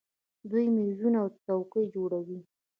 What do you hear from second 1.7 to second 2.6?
جوړوي.